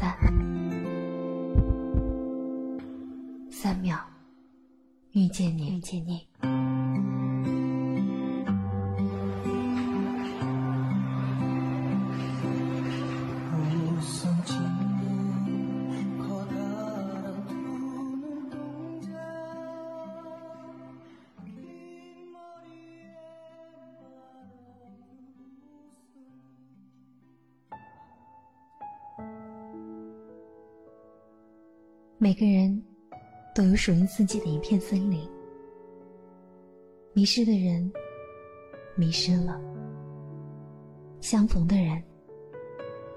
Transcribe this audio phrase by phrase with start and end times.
[0.00, 0.16] 三，
[3.50, 3.98] 三秒，
[5.12, 6.29] 遇见你，遇见你。
[32.22, 32.84] 每个人
[33.54, 35.26] 都有属于自己的一片森林，
[37.14, 37.90] 迷失的人
[38.94, 39.58] 迷失了，
[41.22, 41.98] 相逢的人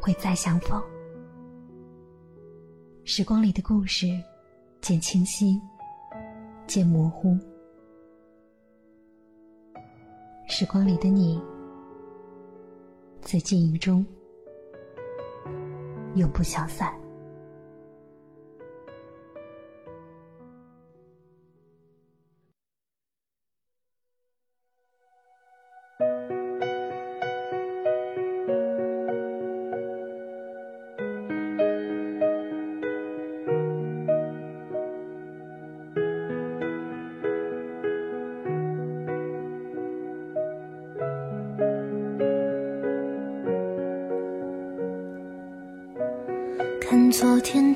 [0.00, 0.80] 会再相逢。
[3.02, 4.06] 时光里的故事，
[4.80, 5.60] 渐清晰，
[6.68, 7.36] 渐模糊；
[10.48, 11.42] 时光里的你，
[13.20, 14.06] 在记忆中
[16.14, 17.01] 永不消散。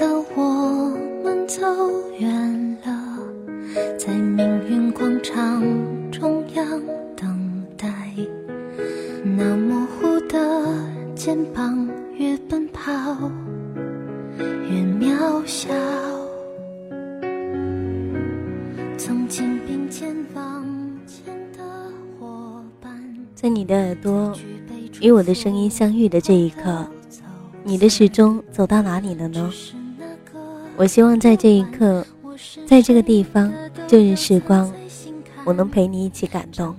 [0.00, 1.60] 的我们走
[2.18, 3.18] 远了，
[3.98, 5.62] 在命运广场
[6.10, 6.82] 中央
[7.14, 7.86] 等待。
[9.22, 10.66] 那模糊的
[11.14, 12.90] 肩膀，越奔跑
[14.40, 15.68] 越渺小。
[18.96, 20.66] 曾经并肩往
[21.06, 21.62] 前的
[22.18, 22.90] 伙伴，
[23.34, 24.34] 在你的耳朵
[25.02, 26.86] 与我的声音相遇的这一刻。
[27.62, 29.52] 你的时钟走到哪里了呢？
[30.80, 32.02] 我希望在这一刻，
[32.66, 33.52] 在这个地方，
[33.86, 34.72] 旧日时光，
[35.44, 36.74] 我能陪你一起感动。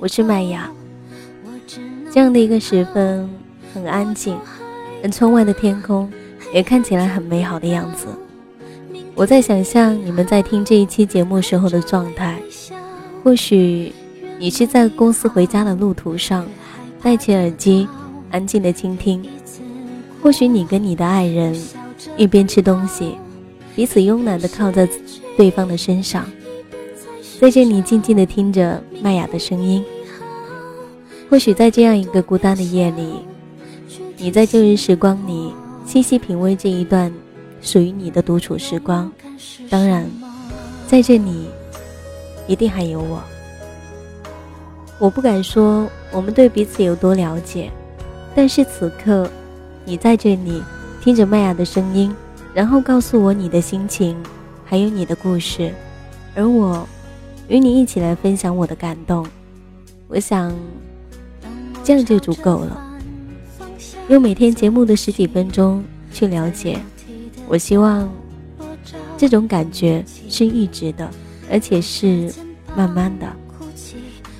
[0.00, 0.68] 我是麦雅。
[2.10, 3.30] 这样的一个时分，
[3.72, 4.36] 很安静，
[5.04, 6.10] 而窗外的天空
[6.52, 8.08] 也看起来很美好的样子。
[9.14, 12.42] 我在想象你们在听这一期节目时候的状态，
[13.22, 13.92] 或许
[14.40, 16.44] 你是在公司回家的路途上，
[17.00, 17.86] 戴起耳机，
[18.32, 19.24] 安静的倾听。
[20.20, 21.56] 或许你跟你的爱人
[22.16, 23.16] 一边吃东西，
[23.74, 24.88] 彼此慵懒地靠在
[25.36, 26.24] 对方的身上，
[27.40, 29.84] 在这里静静地听着麦雅的声音。
[31.28, 33.14] 或许在这样一个孤单的夜里，
[34.16, 35.52] 你在旧日时光里
[35.84, 37.12] 细细品味这一段
[37.60, 39.10] 属于你的独处时光。
[39.68, 40.08] 当然，
[40.86, 41.46] 在这里
[42.46, 43.20] 一定还有我。
[45.00, 47.70] 我不敢说我们对彼此有多了解，
[48.34, 49.28] 但是此刻。
[49.86, 50.62] 你在这里
[51.04, 52.10] 听着麦雅的声音，
[52.54, 54.16] 然后告诉我你的心情，
[54.64, 55.70] 还有你的故事，
[56.34, 56.88] 而我
[57.46, 59.26] 与你一起来分享我的感动。
[60.08, 60.50] 我想
[61.84, 62.96] 这样就足够了。
[64.08, 66.80] 用每天节目的十几分钟去了解，
[67.46, 68.10] 我希望
[69.18, 71.10] 这种感觉是一直的，
[71.50, 72.32] 而且是
[72.74, 73.30] 慢慢的，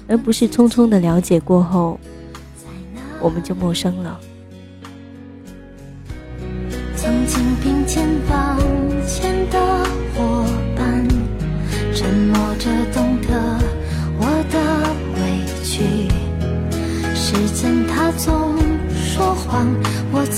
[0.08, 2.00] 而不是匆匆的了解过后
[3.20, 4.18] 我们就陌生了。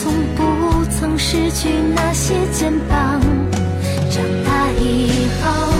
[0.06, 3.20] 从不曾失去那些肩膀。
[4.08, 5.75] 长大以后，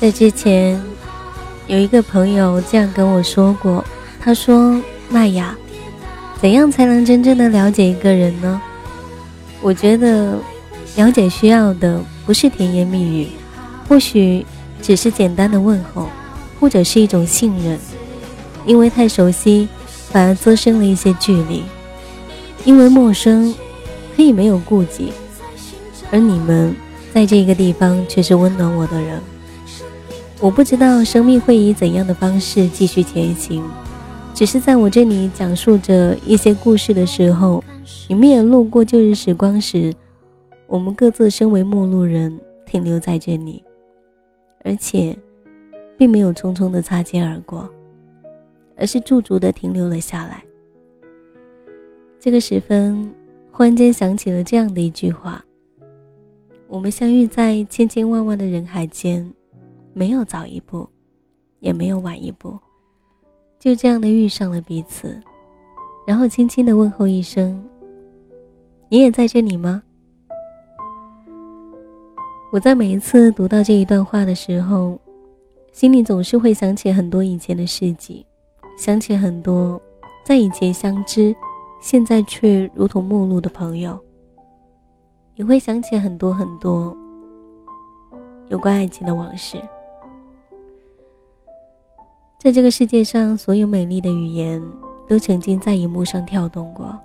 [0.00, 0.80] 在之前，
[1.66, 3.84] 有一个朋友这样跟我说过，
[4.18, 4.80] 他说
[5.10, 5.54] ：“麦雅，
[6.40, 8.60] 怎样才能真正的了解一个人呢？”
[9.60, 10.38] 我觉得，
[10.96, 13.28] 了解需要的不是甜言蜜语，
[13.86, 14.46] 或许。
[14.82, 16.08] 只是简单的问候，
[16.58, 17.78] 或者是一种信任，
[18.64, 19.68] 因为太熟悉，
[20.10, 21.64] 反而滋生了一些距离；
[22.64, 23.54] 因为陌生，
[24.16, 25.12] 可以没有顾忌，
[26.10, 26.74] 而你们
[27.12, 29.20] 在这个地方却是温暖我的人。
[30.42, 33.62] 我不知道生命会以怎样的方式继续前行，
[34.32, 37.62] 只是在我这里讲述着一些故事的时候，
[38.08, 39.92] 你们也路过旧日时光时，
[40.66, 43.62] 我们各自身为陌路人停留在这里，
[44.64, 45.14] 而且
[45.98, 47.68] 并没有匆匆的擦肩而过，
[48.78, 50.42] 而是驻足的停留了下来。
[52.18, 53.12] 这个时分，
[53.52, 55.44] 忽然间想起了这样的一句话：
[56.66, 59.30] 我们相遇在千千万万的人海间。
[60.00, 60.88] 没有早一步，
[61.58, 62.58] 也没有晚一步，
[63.58, 65.20] 就这样的遇上了彼此，
[66.06, 67.62] 然后轻轻的问候一声
[68.88, 69.82] ：“你也在这里吗？”
[72.50, 74.98] 我在每一次读到这一段话的时候，
[75.70, 78.24] 心里总是会想起很多以前的事迹，
[78.78, 79.78] 想起很多
[80.24, 81.36] 在以前相知，
[81.78, 84.00] 现在却如同陌路的朋友，
[85.34, 86.96] 也会想起很多很多
[88.48, 89.60] 有关爱情的往事。
[92.42, 94.62] 在这个世界上，所有美丽的语言
[95.06, 96.98] 都曾经在荧幕上跳动过，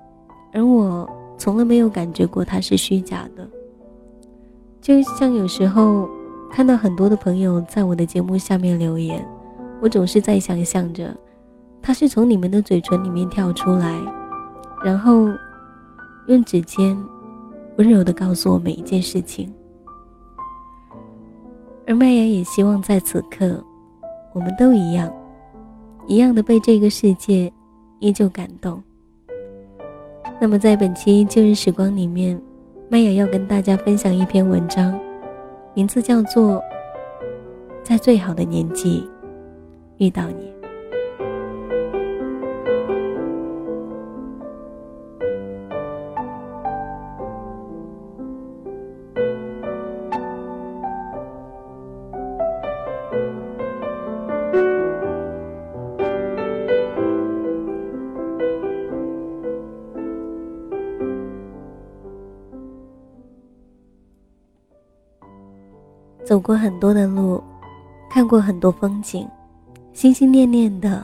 [0.54, 1.06] 而我
[1.38, 3.46] 从来没有感觉过它是虚假的。
[4.80, 6.10] 就像有时候
[6.50, 9.28] 看到很多的朋友在我的节目下面留言，
[9.82, 11.14] 我总是在想象着，
[11.82, 13.94] 他是从你们的嘴唇里面跳出来，
[14.86, 15.28] 然后
[16.28, 16.98] 用指尖
[17.76, 19.54] 温柔的告诉我每一件事情。
[21.86, 23.62] 而麦芽也希望在此刻，
[24.34, 25.12] 我们都一样。
[26.08, 27.52] 一样的被这个世界
[28.00, 28.82] 依旧感动。
[30.40, 32.40] 那么，在本期旧日时光里面，
[32.90, 35.00] 麦雅要跟大家分享一篇文章，
[35.74, 36.56] 名字叫做
[37.84, 39.08] 《在最好的年纪
[39.98, 40.52] 遇到你》。
[66.46, 67.44] 过很多的路，
[68.08, 69.28] 看过很多风景，
[69.94, 71.04] 心心念念的，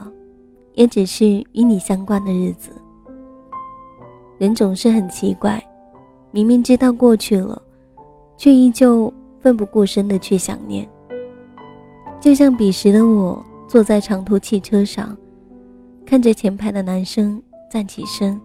[0.74, 2.70] 也只是与你相关的日子。
[4.38, 5.60] 人总是很奇怪，
[6.30, 7.60] 明明知道过去了，
[8.36, 10.88] 却依旧奋不顾身的去想念。
[12.20, 15.16] 就像彼时的我，坐在长途汽车上，
[16.06, 18.40] 看着前排的男生站起身，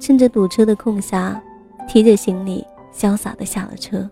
[0.00, 1.38] 趁着堵车的空暇，
[1.86, 4.08] 提着行李潇洒的下了车。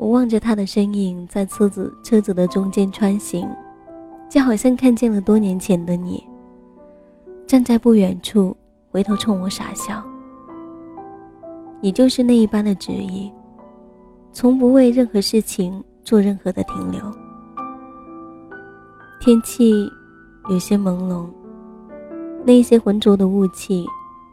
[0.00, 3.46] 我望着他的身影在车子车子的中间穿行，
[4.30, 6.26] 就好像看见了多年前的你。
[7.46, 8.56] 站在不远处，
[8.90, 10.02] 回头冲我傻笑。
[11.82, 13.30] 你就是那一般的执意，
[14.32, 17.02] 从不为任何事情做任何的停留。
[19.20, 19.86] 天气
[20.48, 21.26] 有些朦胧，
[22.42, 23.84] 那些浑浊的雾气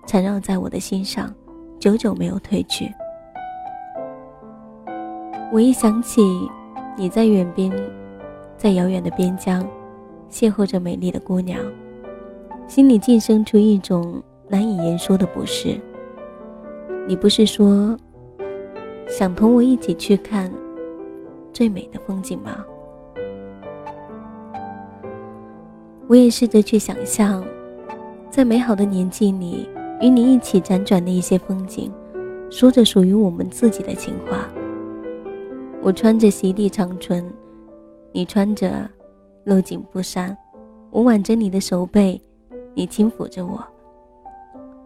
[0.06, 1.30] 缠绕在我的心上，
[1.78, 2.90] 久久没有褪去。
[5.50, 6.22] 我一想起
[6.98, 7.72] 你在远边，
[8.58, 9.66] 在遥远的边疆，
[10.30, 11.58] 邂逅着美丽的姑娘，
[12.68, 15.80] 心里竟生出一种难以言说的不适。
[17.08, 17.98] 你不是说
[19.08, 20.52] 想同我一起去看
[21.54, 22.66] 最美的风景吗？
[26.08, 27.42] 我也试着去想象，
[28.30, 29.70] 在美好的年纪里，
[30.02, 31.90] 与你一起辗转的一些风景，
[32.50, 34.50] 说着属于我们自己的情话。
[35.82, 37.24] 我穿着席地长裙，
[38.12, 38.90] 你穿着
[39.46, 40.36] 露颈布衫，
[40.90, 42.20] 我挽着你的手背，
[42.74, 43.64] 你轻抚着我。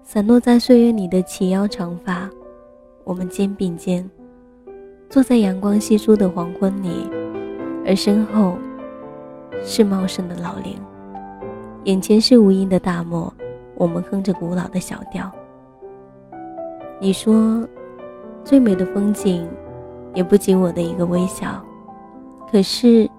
[0.04, 2.30] 散落在岁月里的齐腰长发，
[3.04, 4.08] 我们肩并肩，
[5.10, 7.10] 坐在阳光稀疏的黄昏里，
[7.86, 8.56] 而身后
[9.64, 10.76] 是茂盛的老林，
[11.86, 13.34] 眼前是无垠的大漠，
[13.76, 15.32] 我们哼着古老的小调。
[17.00, 17.68] 你说，
[18.44, 19.48] 最美的风景。
[20.14, 21.64] 也不及我的一个微笑，
[22.52, 23.10] 可是，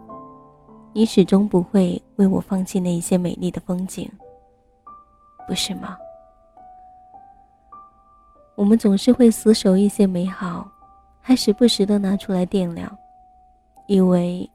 [0.92, 4.10] 你始终不会为我放弃那一些美丽的风景，
[5.48, 5.96] 不是吗？
[8.54, 10.70] 我们总是会死守一些美好，
[11.20, 12.94] 还时不时的拿出来掂量，
[13.86, 14.48] 以为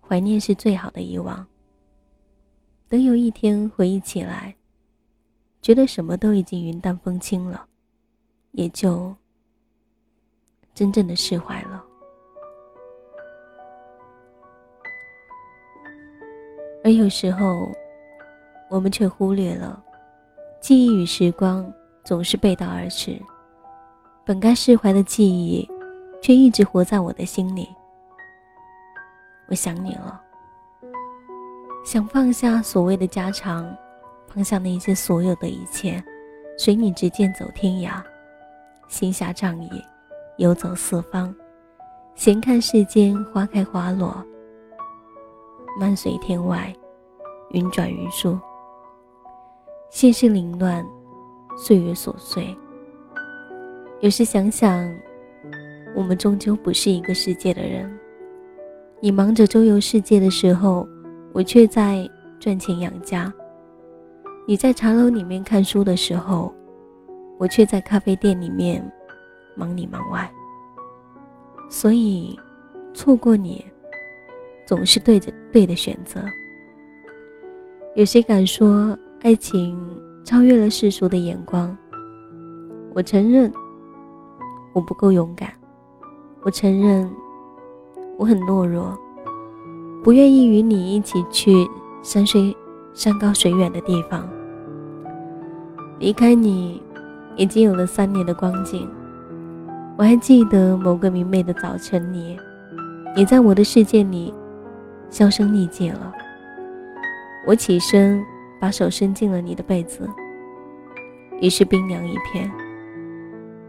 [0.00, 1.46] 怀念是最好的遗忘。
[2.88, 4.54] 等有一天回忆起来，
[5.60, 7.66] 觉得什么都已经云淡风轻了，
[8.52, 9.14] 也就。
[10.74, 11.84] 真正的释怀了，
[16.82, 17.70] 而有时候，
[18.70, 19.82] 我们却忽略了，
[20.60, 21.70] 记忆与时光
[22.04, 23.20] 总是背道而驰，
[24.24, 25.68] 本该释怀的记忆，
[26.22, 27.68] 却一直活在我的心里。
[29.48, 30.20] 我想你了，
[31.84, 33.76] 想放下所谓的家常，
[34.26, 36.02] 放下那些所有的一切，
[36.56, 38.02] 随你执剑走天涯，
[38.88, 39.84] 心下仗义，
[40.38, 41.32] 游走四方，
[42.14, 44.24] 闲看世间花开花落，
[45.78, 46.74] 漫随天外，
[47.50, 48.38] 云转云舒。
[49.90, 50.84] 现世凌乱，
[51.56, 52.56] 岁月琐碎。
[54.00, 54.90] 有时想想，
[55.94, 57.88] 我们终究不是一个世界的人。
[59.00, 60.88] 你忙着周游世界的时候，
[61.34, 62.08] 我却在
[62.40, 63.30] 赚钱养家；
[64.48, 66.52] 你在茶楼里面看书的时候，
[67.38, 68.82] 我却在咖啡店里面
[69.56, 70.30] 忙里忙外。
[71.68, 72.38] 所以，
[72.92, 73.64] 错过你，
[74.66, 76.20] 总是对着对的选择。
[77.94, 78.96] 有谁敢说？
[79.22, 79.78] 爱情
[80.24, 81.76] 超越了世俗的眼光。
[82.92, 83.52] 我承认，
[84.72, 85.48] 我不够勇敢。
[86.42, 87.08] 我承认，
[88.18, 88.98] 我很懦弱，
[90.02, 91.64] 不愿意与你一起去
[92.02, 92.52] 山水
[92.94, 94.28] 山高水远的地方。
[96.00, 96.82] 离开你，
[97.36, 98.90] 已经有了三年的光景。
[99.96, 102.38] 我还记得某个明媚的早晨，你，
[103.14, 104.32] 你在我的世界里
[105.10, 106.12] 销声匿迹了。
[107.46, 108.22] 我起身。
[108.62, 110.08] 把手伸进了你的被子，
[111.40, 112.48] 已是冰凉一片。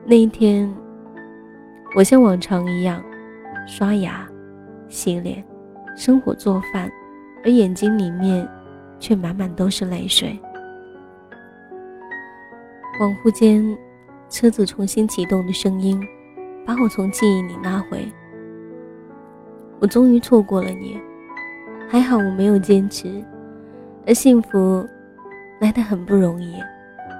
[0.05, 0.71] 那一天，
[1.95, 3.03] 我像往常一样
[3.67, 4.23] 刷牙、
[4.89, 5.43] 洗脸、
[5.97, 6.91] 生火做饭，
[7.43, 8.47] 而眼睛里面
[8.99, 10.39] 却满满都是泪水。
[12.99, 13.75] 恍惚间，
[14.29, 15.99] 车子重新启动的声音
[16.65, 18.05] 把我从记忆里拉回。
[19.79, 20.99] 我终于错过了你，
[21.89, 23.23] 还好我没有坚持。
[24.05, 24.85] 而幸福
[25.61, 26.55] 来得很不容易，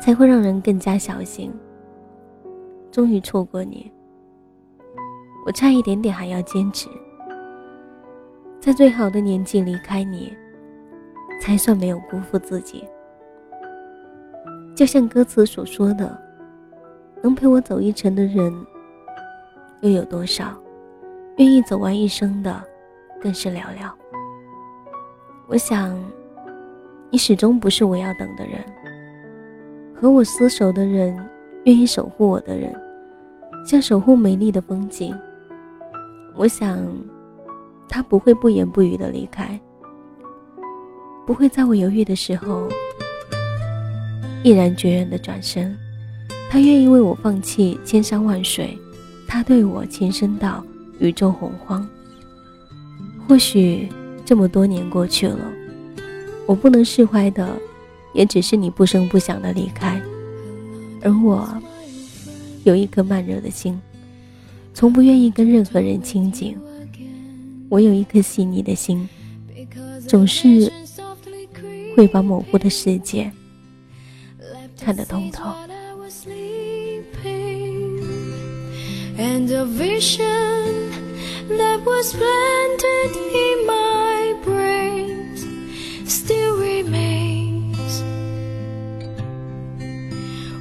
[0.02, 1.50] 才会让人更加小心。
[2.92, 3.92] 终于错过你，
[5.46, 6.90] 我差一点点还要坚持，
[8.60, 10.34] 在最好的年纪离开你，
[11.42, 12.84] 才算没有辜负自己。
[14.76, 16.22] 就像歌词所说的，
[17.22, 18.54] 能陪我走一程的人
[19.84, 20.58] 又有多少？
[21.38, 22.64] 愿意走完一生的，
[23.22, 23.92] 更是寥寥。
[25.48, 25.96] 我想。
[27.12, 28.60] 你始终不是我要等的人，
[29.94, 31.16] 和我厮守的人，
[31.66, 32.74] 愿意守护我的人，
[33.64, 35.16] 像守护美丽的风景。
[36.36, 36.84] 我想，
[37.88, 39.60] 他不会不言不语的离开，
[41.28, 42.68] 不会在我犹豫的时候
[44.42, 45.78] 毅然决然的转身。
[46.50, 48.76] 他愿意为我放弃千山万水，
[49.34, 50.64] 他对我情深到
[51.00, 51.90] 宇宙洪荒。
[53.28, 53.90] 或许
[54.24, 55.52] 这么多年过去了。
[56.46, 57.50] 我不能释怀的，
[58.14, 60.00] 也只是你不声不响的离开，
[61.02, 61.50] 而我
[62.64, 63.82] 有一颗慢热的心，
[64.72, 66.56] 从不愿意跟任何人亲近。
[67.70, 69.10] 我有一颗细腻的心，
[70.08, 70.72] 总是
[71.96, 73.32] 会把模糊的世界
[74.80, 75.52] 看得通透。
[86.06, 88.02] Still remains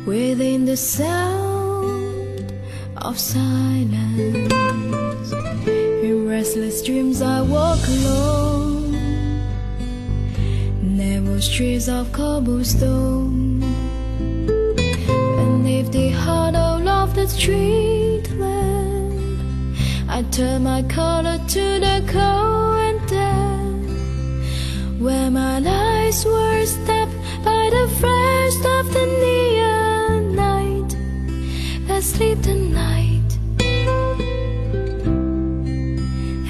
[0.07, 2.53] within the sound
[2.97, 4.53] of silence.
[6.03, 8.93] In restless dreams, I walk alone,
[10.83, 13.63] narrow streets of cobblestone,
[15.39, 18.12] and if the hollow of the street lamp,
[20.15, 27.71] I turn my collar to the cold and dead where my eyes were stopped by
[27.73, 30.97] the flash of the neon night
[31.87, 33.39] that sleep the night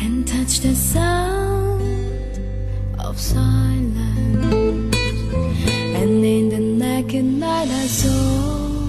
[0.02, 2.40] and touch the sound
[2.98, 4.96] of silence.
[6.00, 8.88] And in the naked night I saw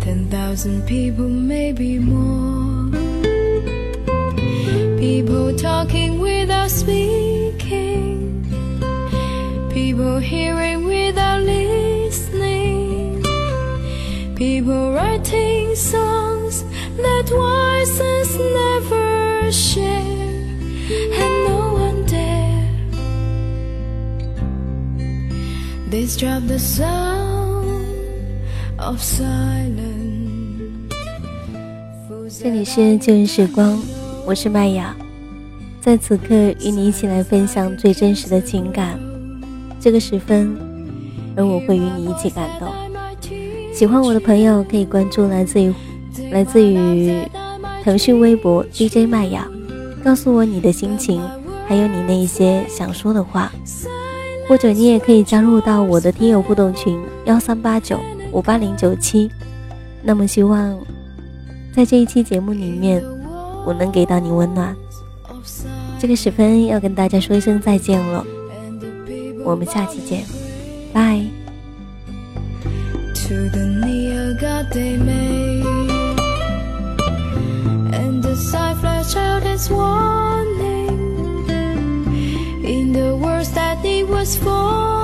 [0.00, 2.77] ten thousand people maybe more
[5.27, 8.39] people talking without speaking
[9.69, 13.21] People hearing without listening.
[14.33, 16.63] People writing songs
[16.95, 19.99] that voices never share.
[21.21, 22.69] And no one dare
[25.89, 27.91] disrupt the sound
[28.79, 29.91] of silence.
[32.39, 33.81] 这里是旧日时光，
[34.25, 34.95] 我是麦雅，
[35.88, 39.00] 在此刻与你一起来分享最真实的情感。
[39.80, 40.54] 这个时分，
[41.34, 42.68] 而我会与你一起感动。
[43.72, 45.72] 喜欢我的朋友可以关注来自于
[46.30, 47.16] 来自于
[47.82, 49.48] 腾讯微博 DJ 麦雅，
[50.04, 51.22] 告诉我你的心情，
[51.66, 53.50] 还有你那些想说的话，
[54.46, 57.98] 或者你也可以加入到我的听友互动群幺三八九
[58.30, 59.30] 五八零九七。
[60.02, 60.78] 那么希望
[61.74, 63.02] 在这一期节目里面，
[63.64, 64.76] 我能给到你温暖。
[66.00, 68.24] 这个时分要跟大家说一声再见了，
[69.44, 70.24] 我们下期见，
[70.92, 71.20] 拜。
[73.28, 75.64] to the near God they made.
[77.92, 80.88] And the sign flashed out its warning
[82.64, 84.97] in the words that it was for.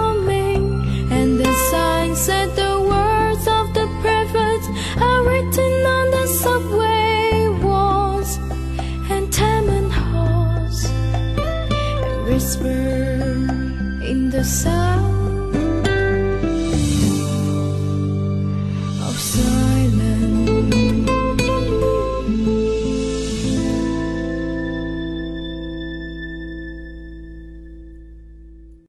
[14.45, 14.94] the sun.